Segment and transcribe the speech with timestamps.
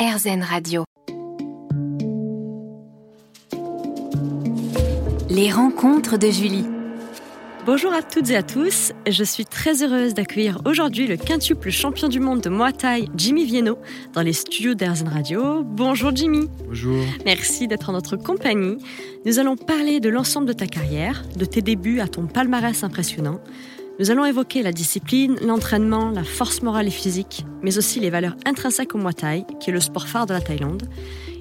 [0.00, 0.84] RZN Radio.
[5.28, 6.64] Les rencontres de Julie.
[7.66, 12.08] Bonjour à toutes et à tous, je suis très heureuse d'accueillir aujourd'hui le quintuple champion
[12.08, 13.76] du monde de Muay Thai, Jimmy Vienno,
[14.14, 15.62] dans les studios d'Airzen Radio.
[15.64, 16.48] Bonjour Jimmy.
[16.66, 17.04] Bonjour.
[17.26, 18.78] Merci d'être en notre compagnie.
[19.26, 23.38] Nous allons parler de l'ensemble de ta carrière, de tes débuts à ton palmarès impressionnant.
[24.00, 28.34] Nous allons évoquer la discipline, l'entraînement, la force morale et physique, mais aussi les valeurs
[28.46, 30.84] intrinsèques au Muay Thai, qui est le sport phare de la Thaïlande.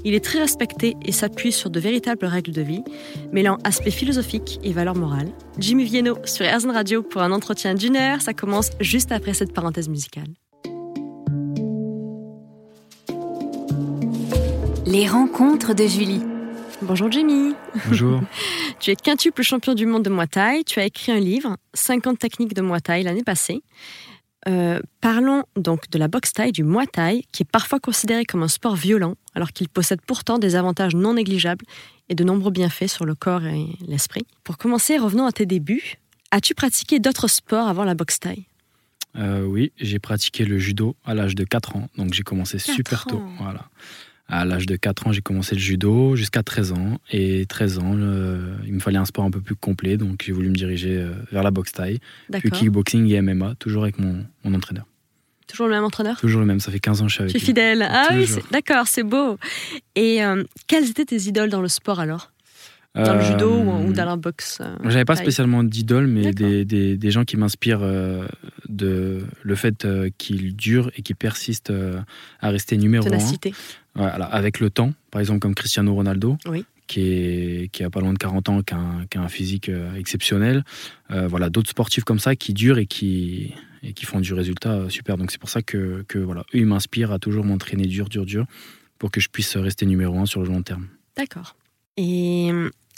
[0.04, 2.84] Il est très respecté et s'appuie sur de véritables règles de vie,
[3.32, 5.32] mêlant aspects philosophiques et valeurs morales.
[5.58, 8.22] Jimmy Vienno sur Airzone Radio pour un entretien d'une heure.
[8.22, 10.28] Ça commence juste après cette parenthèse musicale.
[14.86, 16.24] Les rencontres de Julie.
[16.82, 17.54] Bonjour Jimmy.
[17.88, 18.20] Bonjour.
[18.80, 20.64] tu es quintuple champion du monde de Muay Thai.
[20.64, 23.62] Tu as écrit un livre, 50 techniques de Muay Thai, l'année passée.
[24.48, 28.42] Euh, parlons donc de la boxe Thai, du Muay Thai, qui est parfois considéré comme
[28.42, 31.66] un sport violent, alors qu'il possède pourtant des avantages non négligeables
[32.08, 34.26] et de nombreux bienfaits sur le corps et l'esprit.
[34.44, 35.98] Pour commencer, revenons à tes débuts.
[36.32, 38.46] As-tu pratiqué d'autres sports avant la boxe Thai
[39.18, 43.06] euh, Oui, j'ai pratiqué le judo à l'âge de 4 ans, donc j'ai commencé super
[43.06, 43.22] tôt.
[43.40, 43.70] Voilà.
[44.30, 46.16] À l'âge de 4 ans, j'ai commencé le judo.
[46.16, 47.00] Jusqu'à 13 ans.
[47.12, 47.94] Et 13 ans,
[48.66, 51.14] il me fallait un sport un peu plus complet, donc j'ai voulu me diriger euh,
[51.32, 52.00] vers la boxe taille,
[52.32, 54.86] puis kickboxing et MMA, toujours avec mon, mon, entraîneur.
[55.48, 56.20] Toujours le même entraîneur?
[56.20, 57.88] Toujours le même, ça fait 15 ans que je suis avec Tu es fidèle.
[57.90, 59.38] Ah oui, d'accord, c'est beau.
[59.96, 62.32] Et euh, quelles étaient tes idoles dans le sport alors?
[62.96, 66.98] Dans le judo ou, dans la boxe euh, J'avais pas spécialement d'idoles, mais des, des,
[66.98, 67.88] des, gens qui m'inspirent
[68.68, 69.88] de le fait
[70.18, 71.74] qu'ils durent et qu'ils persistent
[72.40, 73.54] à rester numéro Ténacité.
[73.96, 74.06] un.
[74.06, 76.38] avec le temps, par exemple comme Cristiano Ronaldo,
[76.88, 80.64] qui, est, qui a pas loin de 40 ans, qui a un, physique exceptionnel.
[81.10, 85.18] voilà, d'autres sportifs comme ça qui durent et qui, et qui font du résultat super.
[85.18, 88.26] Donc c'est pour ça que, que voilà, eux, ils m'inspirent à toujours m'entraîner dur, dur,
[88.26, 88.46] dur,
[88.98, 90.88] pour que je puisse rester numéro un sur le long terme.
[91.16, 91.56] D'accord.
[91.98, 92.52] Et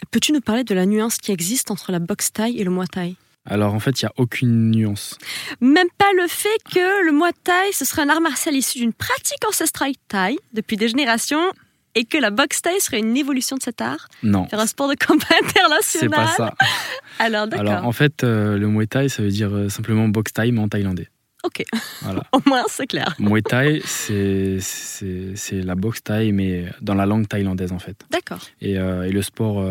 [0.09, 2.88] peux-tu nous parler de la nuance qui existe entre la boxe taille et le muay
[2.88, 5.17] thai alors en fait, il n'y a aucune nuance.
[5.62, 8.94] Même pas le fait que le Muay Thai, ce serait un art martial issu d'une
[8.94, 11.51] pratique ancestrale Thai depuis des générations
[11.95, 14.07] et que la boxe Thai serait une évolution de cet art?
[14.22, 14.47] Non.
[14.47, 15.79] Faire un sport de combat international?
[15.81, 16.53] C'est pas ça.
[17.19, 17.68] Alors d'accord.
[17.68, 20.62] Alors en fait, euh, le Muay Thai, ça veut dire euh, simplement boxe Thai, mais
[20.62, 21.09] en thaïlandais.
[21.44, 21.63] Ok.
[22.02, 22.24] Voilà.
[22.31, 23.16] Au moins, c'est clair.
[23.19, 24.59] Muay Thai, c'est
[25.52, 28.06] la boxe Thai, mais dans la langue thaïlandaise en fait.
[28.12, 28.41] D'accord.
[28.62, 29.63] Et, euh, et, le sport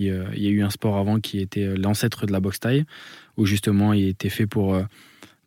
[0.00, 2.60] euh, il y a eu un sport avant qui était euh, l'ancêtre de la boxe
[2.60, 2.84] taille,
[3.36, 4.84] où justement il était fait pour, euh,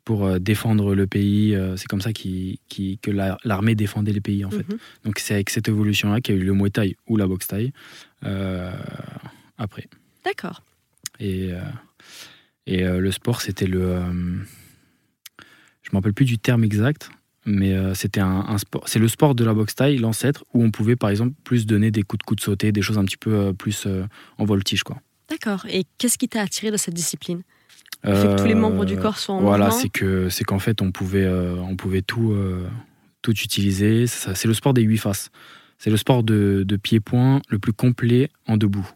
[0.03, 1.57] pour défendre le pays.
[1.77, 2.59] C'est comme ça qui
[3.01, 3.11] que
[3.43, 4.67] l'armée défendait les pays en fait.
[4.67, 4.77] Mhm.
[5.05, 7.47] Donc c'est avec cette évolution-là qu'il y a eu le Muay Thai ou la boxe
[7.47, 7.71] taille
[9.57, 9.87] après.
[10.25, 10.63] D'accord.
[11.19, 11.51] Et,
[12.65, 14.01] et le sport, c'était le.
[15.91, 17.09] Je ne me rappelle plus du terme exact,
[17.45, 18.83] mais euh, c'était un, sport.
[18.85, 21.91] C'est le sport de la boxe taille, l'ancêtre, où on pouvait par exemple plus donner
[21.91, 24.05] des coups de coups de sauté, des choses un petit peu euh, plus euh,
[24.37, 25.01] en voltige, quoi.
[25.29, 25.65] D'accord.
[25.69, 27.41] Et qu'est-ce qui t'a attiré de cette discipline?
[28.05, 30.57] Le fait que tous les membres du corps soient en Voilà, c'est que c'est qu'en
[30.57, 32.35] fait on pouvait on pouvait tout
[33.21, 34.07] tout utiliser.
[34.07, 35.29] C'est le sport des huit faces.
[35.77, 38.89] C'est le sport de, de pied-point le plus complet en debout.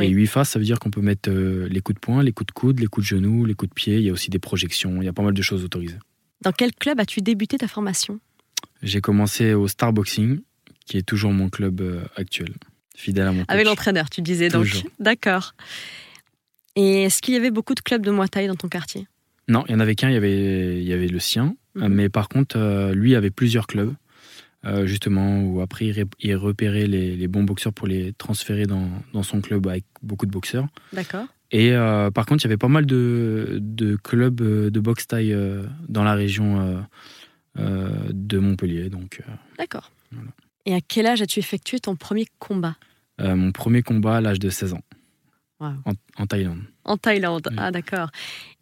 [0.00, 2.48] Et huit faces, ça veut dire qu'on peut mettre les coups de poing, les coups
[2.48, 3.98] de coude, les coups de genoux, les coups de pied.
[3.98, 5.00] Il y a aussi des projections.
[5.00, 5.98] Il y a pas mal de choses autorisées.
[6.42, 8.20] Dans quel club as-tu débuté ta formation?
[8.82, 10.40] J'ai commencé au Starboxing,
[10.86, 12.54] qui est toujours mon club euh, actuel,
[12.94, 13.48] fidèle à mon coach.
[13.48, 14.66] Avec l'entraîneur, tu disais donc.
[14.98, 15.54] D'accord.
[16.76, 19.08] Et est-ce qu'il y avait beaucoup de clubs de Muay Thai dans ton quartier?
[19.48, 21.56] Non, il y en avait qu'un, il y avait, il y avait le sien.
[21.74, 21.88] Mhm.
[21.88, 23.94] Mais par contre, euh, lui avait plusieurs clubs,
[24.64, 29.40] euh, justement, où après il repérait les, bons boxeurs pour les transférer dans, dans son
[29.40, 30.68] club avec beaucoup de boxeurs.
[30.92, 31.26] D'accord.
[31.50, 35.06] Et euh, par contre, il y avait pas mal de, de clubs euh, de boxe
[35.06, 36.84] taille euh, dans la région
[37.56, 38.88] de Montpellier.
[38.88, 39.22] Donc,
[39.58, 39.90] D'accord.
[40.66, 42.76] Et à quel âge as-tu effectué ton premier combat?
[43.18, 44.82] Mon premier combat à l'âge de 16 ans.
[45.60, 46.60] En, Thaïlande.
[46.84, 48.10] En Thaïlande, ah d'accord.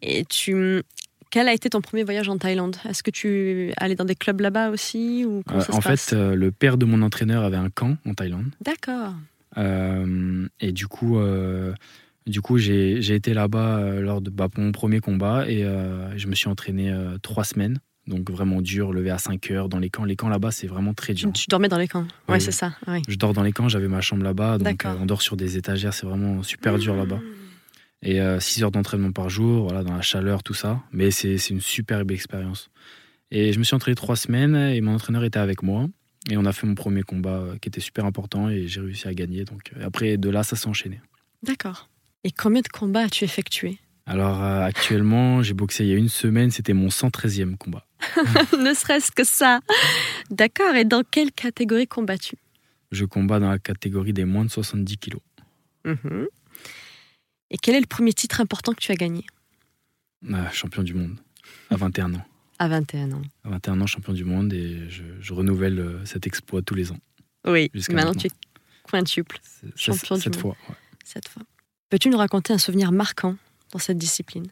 [0.01, 0.81] Et tu,
[1.29, 2.77] quel a été ton premier voyage en Thaïlande?
[2.89, 6.85] Est-ce que tu allais dans des clubs là-bas aussi ou En fait, le père de
[6.85, 8.47] mon entraîneur avait un camp en Thaïlande.
[8.61, 9.13] D'accord.
[9.55, 11.19] et du coup,
[12.27, 16.27] du coup, j'ai été là-bas euh, lors de bah, mon premier combat et euh, je
[16.27, 17.79] me suis entraîné euh, trois semaines.
[18.05, 20.05] Donc vraiment dur, levé à 5 heures dans les camps.
[20.05, 21.31] Les camps là-bas, c'est vraiment très dur.
[21.33, 22.73] Tu, dormais dans les camps Ouais, c'est ça.
[23.07, 24.57] Je dors dans les camps, j'avais ma chambre là-bas.
[24.57, 27.19] Donc on dort sur des étagères, c'est vraiment super dur là-bas.
[28.03, 30.81] Et 6 heures d'entraînement par jour, voilà, dans la chaleur, tout ça.
[30.93, 32.69] Mais c'est une superbe expérience.
[33.29, 35.87] Et je me suis entraîné trois semaines et mon entraîneur était avec moi.
[36.29, 39.13] Et on a fait mon premier combat qui était super important et j'ai réussi à
[39.13, 39.43] gagner.
[39.43, 41.01] Donc après, de là, ça s'est enchaîné.
[41.43, 41.89] D'accord.
[42.23, 46.09] Et combien de combats as-tu effectué Alors euh, actuellement, j'ai boxé il y a une
[46.09, 47.85] semaine, c'était mon 113e combat.
[48.57, 49.59] ne serait-ce que ça.
[50.29, 52.35] D'accord, et dans quelle catégorie combats-tu?
[52.91, 55.21] Je combats dans la catégorie des moins de 70 kilos.
[55.85, 56.27] Mhm.
[57.49, 59.25] Et quel est le premier titre important que tu as gagné?
[60.33, 61.17] Ah, Champion du monde,
[61.69, 62.25] à 21 ans.
[62.59, 63.21] À 21 ans.
[63.43, 66.97] À 21 ans, champion du monde, et je, renouvelle euh, cet exploit tous les ans.
[67.45, 68.31] Oui, maintenant, tu es
[68.89, 69.39] quintuple,
[69.75, 70.55] champion du cette monde.
[70.55, 70.75] Fois,
[71.05, 71.43] Cette fois.
[71.89, 73.35] Peux-tu nous raconter un souvenir marquant
[73.71, 74.47] dans cette discipline?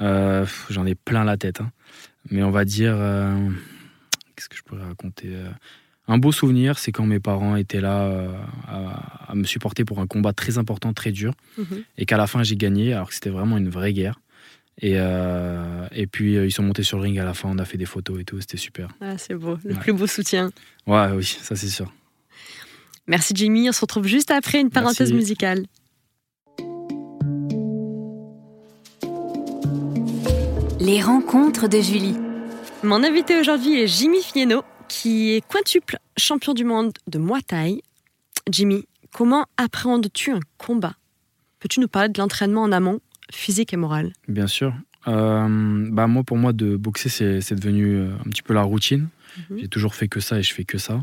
[0.00, 1.60] Euh, J'en ai plein la tête.
[1.60, 1.72] Hein.
[2.30, 2.94] Mais on va dire.
[2.96, 3.48] Euh,
[4.34, 5.34] qu'est-ce que je pourrais raconter
[6.10, 8.10] un beau souvenir, c'est quand mes parents étaient là
[8.66, 11.84] à, me supporter pour un combat très important, très dur, mhm.
[11.98, 14.18] et qu'à la fin j'ai gagné, alors que c'était vraiment une vraie guerre.
[14.80, 17.58] Et, euh, et puis euh, ils sont montés sur le ring à la fin, on
[17.58, 18.88] a fait des photos et tout, c'était super.
[19.00, 20.50] Ah, c'est beau, le plus beau soutien.
[20.86, 21.92] Ouais, oui, ça c'est sûr.
[23.06, 25.66] Merci Jimmy, on se retrouve juste après une parenthèse musicale.
[30.88, 32.16] Les rencontres de Julie.
[32.82, 37.82] Mon invité aujourd'hui est Jimmy Fieno, qui est quintuple champion du monde de Muay Thai.
[38.50, 40.94] Jimmy, comment appréhendes-tu un combat?
[41.60, 43.00] Peux-tu nous parler de l'entraînement en amont
[43.30, 44.72] physique et morale Bien sûr.
[45.08, 49.08] Euh, bah moi, pour moi, de boxer, c'est devenu euh, un petit peu la routine.
[49.50, 49.58] Mhm.
[49.58, 51.02] J'ai toujours fait que ça et je fais que ça.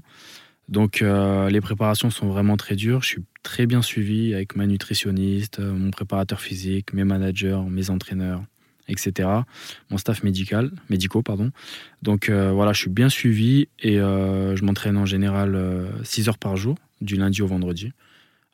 [0.68, 3.04] Donc, euh, les préparations sont vraiment très dures.
[3.04, 8.42] Je suis très bien suivi avec ma nutritionniste, mon préparateur physique, mes managers, mes entraîneurs,
[8.88, 9.30] etc.
[9.90, 11.52] Mon staff médical, médicaux, pardon.
[12.02, 15.58] Donc, voilà, je suis bien suivi et je m'entraîne en général
[16.04, 17.92] 6 heures par jour, du lundi au vendredi.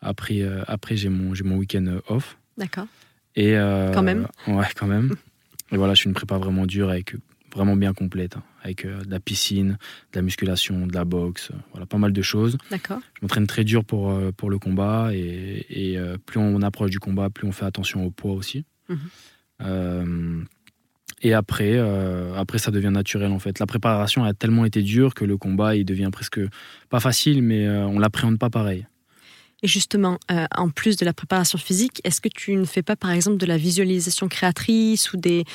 [0.01, 2.37] Après, après j'ai mon, mon week-end off.
[2.57, 2.87] D'accord.
[3.35, 4.27] Et euh, quand même.
[4.47, 5.15] Ouais, quand même.
[5.71, 7.15] Et voilà, je suis une prépa vraiment dure avec
[7.53, 9.77] vraiment bien complète, hein, avec euh, de la piscine,
[10.11, 12.57] de la musculation, de la boxe, euh, voilà, pas mal de choses.
[12.69, 12.99] D'accord.
[13.15, 17.29] Je m'entraîne très dur pour, pour le combat et, et plus on approche du combat,
[17.29, 18.65] plus on fait attention au poids aussi.
[18.89, 18.99] Mhm.
[21.23, 21.77] Et après,
[22.35, 23.59] après, ça devient naturel en fait.
[23.59, 26.39] La préparation a tellement été dure que le combat, il devient presque
[26.89, 28.85] pas facile, mais on l'appréhende pas pareil.
[29.63, 32.95] Et justement, euh, en plus de la préparation physique, est-ce que tu ne fais pas
[32.95, 35.45] par exemple de la visualisation créatrice ou des,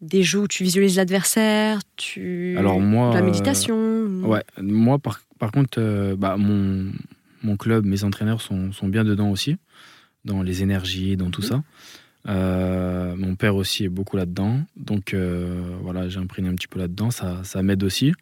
[0.00, 2.56] des jeux où tu visualises l'adversaire tu...
[2.58, 6.90] Alors moi, de la méditation euh, Ouais, moi par, par contre, euh, bah, mon,
[7.42, 9.56] mon club, mes entraîneurs sont, sont, bien dedans aussi,
[10.24, 11.62] dans les énergies, dans tout ça.
[12.26, 15.14] Mon père aussi est beaucoup là-dedans, donc
[15.82, 18.12] voilà, j'ai imprégné un petit peu là-dedans, ça, ça m'aide aussi.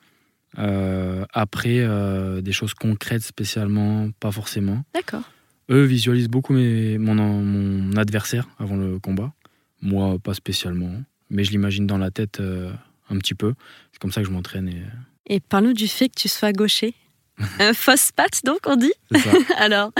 [0.58, 4.84] Euh, après, euh, des choses concrètes spécialement, pas forcément.
[4.94, 5.22] D'accord.
[5.70, 9.32] Eux visualisent beaucoup mes, mon, mon, adversaire avant le combat.
[9.80, 11.02] Moi, pas spécialement.
[11.30, 12.72] Mais je l'imagine dans la tête euh,
[13.08, 13.54] un petit peu.
[13.92, 14.68] C'est comme ça que je m'entraîne.
[14.68, 16.94] Et, et parle-nous du fait que tu sois gaucher.
[17.58, 19.30] un fausse patte, donc, on dit ça.
[19.56, 19.92] Alors,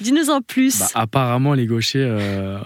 [0.00, 0.78] dis-nous en plus.
[0.78, 2.06] Bah, apparemment, les gauchers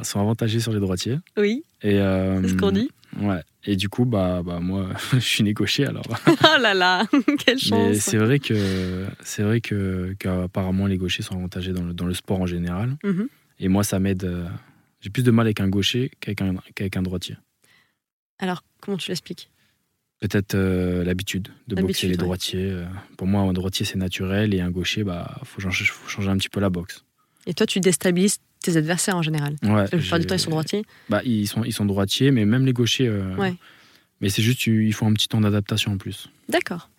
[0.03, 1.19] sont avantagés sur les droitiers.
[1.37, 1.65] Oui.
[1.83, 2.91] Et, C'est ce qu'on dit.
[3.19, 3.43] Ouais.
[3.65, 6.05] Et du coup, bah, bah moi, je suis négocié alors.
[6.27, 7.05] oh là là,
[7.45, 7.73] quelle chance.
[7.73, 12.07] Mais c'est vrai que c'est vrai que qu'apparemment les gauchers sont avantagés dans le, dans
[12.07, 12.97] le sport en général.
[13.05, 13.29] Mhm.
[13.59, 14.25] Et moi, ça m'aide.
[14.25, 14.49] Euh,
[15.01, 16.55] j'ai plus de mal avec un gaucher qu'avec un,
[16.99, 17.37] un droitier.
[18.39, 19.51] Alors, comment tu l'expliques?
[20.21, 22.71] Peut-être euh, l'habitude de boxer les droitiers.
[22.71, 22.85] Euh.
[23.17, 26.37] Pour moi, un droitier, c'est naturel et un gaucher, bah, faut changer, faut changer un
[26.37, 27.05] petit peu la boxe.
[27.51, 29.57] Et toi, tu déstabilises tes adversaires en général.
[29.65, 30.85] Ouais, la plupart du temps, ils sont droitiers.
[31.09, 33.09] Bah, ils sont, ils sont droitiers, mais même les gauchers.
[33.09, 33.55] Euh, ouais.
[34.21, 36.29] Mais c'est juste, il faut un petit temps d'adaptation en plus.
[36.49, 36.91] D'accord.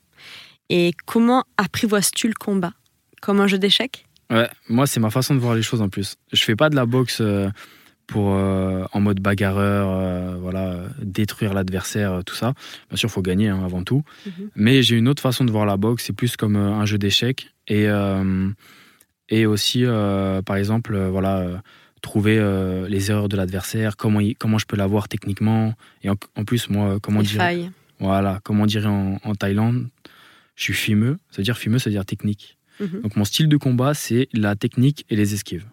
[0.68, 2.74] Et comment apprivoises-tu le combat?
[3.21, 4.06] Comme un jeu d'échecs?
[4.30, 6.18] Ouais, moi, c'est ma façon de voir les choses en plus.
[6.33, 7.49] Je fais pas de la boxe euh,
[8.07, 12.56] pour euh, en mode bagarreur, voilà, détruire l'adversaire, tout ça.
[12.90, 14.04] Bien sûr, il faut gagner hein, avant tout.
[14.25, 14.49] Mhm.
[14.56, 16.04] Mais j'ai une autre façon de voir la boxe.
[16.07, 17.54] C'est plus comme un jeu d'échecs.
[17.69, 17.87] Et
[19.31, 21.57] et aussi, euh, par exemple, euh, voilà, euh,
[22.02, 22.35] trouver
[22.90, 25.73] les erreurs de l'adversaire, comment, comment je peux l'avoir techniquement.
[26.04, 27.71] Et en, plus, moi, comment dire.
[28.00, 29.88] Voilà, comment dire en, en, Thaïlande,
[30.56, 31.19] je suis fimeux.
[31.30, 32.57] C'est-à-dire fimeux, c'est-à-dire technique.
[32.80, 33.02] Mhm.
[33.02, 35.68] Donc mon style de combat, c'est la technique et les esquives.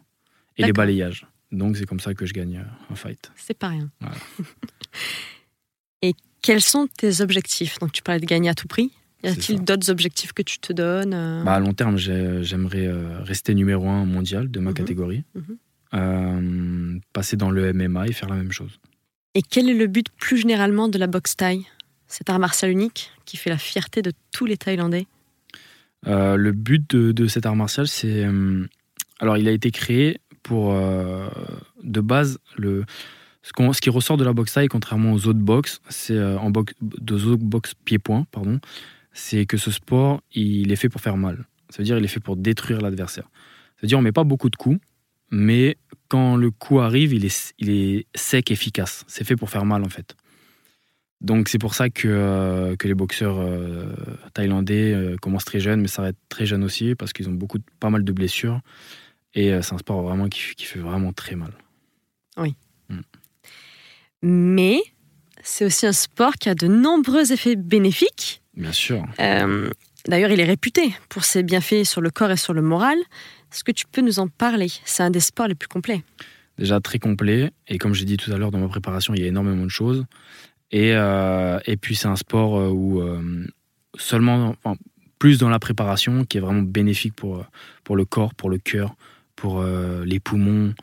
[0.58, 1.26] Et les balayages.
[1.50, 3.32] Donc c'est comme ça que je gagne un fight.
[3.36, 3.90] C'est pas rien.
[6.02, 6.12] et
[6.42, 7.78] quels sont tes objectifs?
[7.78, 8.92] Donc tu parlais de gagner à tout prix.
[9.24, 13.20] Y a-t-il d'autres objectifs que tu te donnes euh bah, À long terme, j'aimerais euh,
[13.22, 14.74] rester numéro un mondial de ma mhm.
[14.74, 15.58] catégorie, mhm.
[15.94, 18.78] Euh, passer dans le MMA et faire la même chose.
[19.34, 21.64] Et quel est le but plus généralement de la boxe thaï?
[22.08, 25.06] Cet art martial unique qui fait la fierté de tous les Thaïlandais
[26.04, 28.26] Le but de, cet art martial, c'est...
[29.18, 32.84] alors, il a été créé pour, de base, le,
[33.42, 37.36] ce, qui ressort de la boxe thaï, contrairement aux autres boxes, c'est en boxe, autres
[37.36, 38.60] boxe pied-point, pardon,
[39.18, 41.44] c'est que ce sport, il est fait pour faire mal.
[41.70, 43.24] Ça veut dire il est fait pour détruire l'adversaire.
[43.24, 44.78] Ça veut dire on met pas beaucoup de coups,
[45.30, 49.04] mais quand le coup arrive, il est, il est sec, efficace.
[49.08, 50.16] C'est fait pour faire mal en fait.
[51.20, 53.44] Donc c'est pour ça que, que les boxeurs
[54.34, 58.04] thaïlandais commencent très jeunes, mais s'arrêtent très jeunes aussi, parce qu'ils ont beaucoup, pas mal
[58.04, 58.60] de blessures.
[59.34, 61.52] Et c'est un sport vraiment qui, qui, fait vraiment très mal.
[62.36, 62.54] Oui.
[62.88, 63.00] Mm.
[64.22, 64.80] Mais
[65.42, 68.42] c'est aussi un sport qui a de nombreux effets bénéfiques.
[68.58, 69.04] Bien sûr.
[70.06, 72.96] D'ailleurs, il est réputé pour ses bienfaits sur le corps et sur le moral.
[73.52, 74.68] Est-ce que tu peux nous en parler?
[74.84, 76.02] C'est un des sports les plus complets.
[76.58, 77.50] Déjà très complet.
[77.68, 79.70] Et comme j'ai dit tout à l'heure dans ma préparation, il y a énormément de
[79.70, 80.04] choses.
[80.70, 83.46] Et, euh, et puis c'est un sport euh, où euh,
[83.96, 84.56] seulement,
[85.18, 87.44] plus dans la préparation, qui est vraiment bénéfique pour,
[87.84, 88.94] pour le corps, pour le cœur,
[89.36, 90.74] pour les poumons.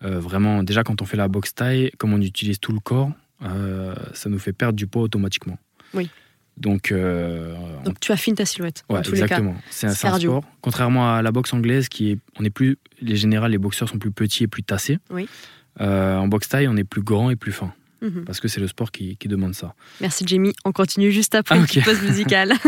[0.00, 4.28] vraiment, déjà quand on fait la boxe taille, comme on utilise tout le corps, ça
[4.28, 5.58] nous fait perdre du poids automatiquement.
[5.94, 6.10] Oui.
[6.60, 8.84] Donc, euh, Donc tu affines ta silhouette.
[8.88, 9.56] Ouais, exactement.
[9.70, 10.44] C'est un, sport.
[10.60, 13.98] Contrairement à la boxe anglaise, qui est, on est plus, les générales, les boxeurs sont
[13.98, 14.98] plus petits et plus tassés.
[15.10, 15.28] Oui.
[15.80, 17.72] Euh, en boxe taille, on est plus grand et plus fin.
[18.02, 18.24] Mhm.
[18.24, 19.74] Parce que c'est le sport qui, demande ça.
[20.00, 20.52] Merci Jamie.
[20.64, 22.52] On continue juste après ah, une pause musicale.